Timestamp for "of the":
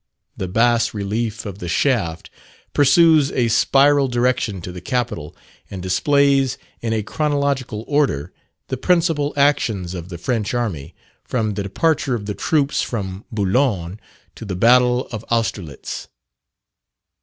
1.45-1.67, 9.93-10.17, 12.15-12.33